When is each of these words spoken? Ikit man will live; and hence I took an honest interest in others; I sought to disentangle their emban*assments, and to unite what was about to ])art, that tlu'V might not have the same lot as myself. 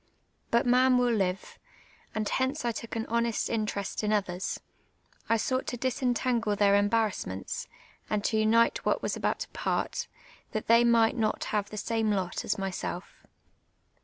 Ikit 0.51 0.65
man 0.65 0.97
will 0.97 1.13
live; 1.13 1.59
and 2.15 2.27
hence 2.27 2.65
I 2.65 2.71
took 2.71 2.95
an 2.95 3.05
honest 3.05 3.51
interest 3.51 4.03
in 4.03 4.11
others; 4.11 4.59
I 5.29 5.37
sought 5.37 5.67
to 5.67 5.77
disentangle 5.77 6.55
their 6.55 6.73
emban*assments, 6.73 7.67
and 8.09 8.23
to 8.23 8.35
unite 8.37 8.83
what 8.83 9.03
was 9.03 9.15
about 9.15 9.41
to 9.41 9.47
])art, 9.69 10.07
that 10.53 10.65
tlu'V 10.67 10.87
might 10.87 11.15
not 11.17 11.43
have 11.53 11.69
the 11.69 11.77
same 11.77 12.09
lot 12.09 12.43
as 12.43 12.57
myself. 12.57 13.27